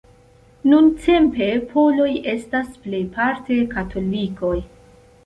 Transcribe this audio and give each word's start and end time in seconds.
Nuntempe 0.71 1.49
Poloj 1.73 2.07
estas 2.33 2.71
plejparte 2.87 3.59
katolikoj. 3.75 4.57